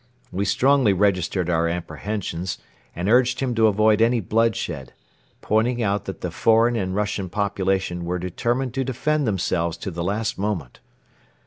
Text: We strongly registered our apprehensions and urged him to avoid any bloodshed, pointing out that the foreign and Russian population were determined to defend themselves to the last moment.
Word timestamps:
We 0.31 0.45
strongly 0.45 0.93
registered 0.93 1.47
our 1.47 1.67
apprehensions 1.67 2.57
and 2.95 3.07
urged 3.07 3.39
him 3.39 3.53
to 3.53 3.67
avoid 3.67 4.01
any 4.01 4.19
bloodshed, 4.19 4.93
pointing 5.41 5.83
out 5.83 6.05
that 6.05 6.21
the 6.21 6.31
foreign 6.31 6.75
and 6.75 6.95
Russian 6.95 7.29
population 7.29 8.03
were 8.03 8.17
determined 8.17 8.73
to 8.73 8.83
defend 8.83 9.27
themselves 9.27 9.77
to 9.77 9.91
the 9.91 10.03
last 10.03 10.39
moment. 10.39 10.79